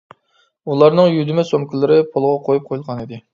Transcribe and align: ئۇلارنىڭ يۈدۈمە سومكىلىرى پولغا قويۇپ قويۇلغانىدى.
ئۇلارنىڭ 0.71 1.09
يۈدۈمە 1.17 1.45
سومكىلىرى 1.49 1.99
پولغا 2.17 2.33
قويۇپ 2.49 2.67
قويۇلغانىدى. 2.71 3.23